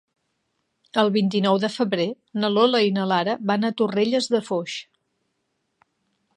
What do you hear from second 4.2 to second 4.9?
de Foix.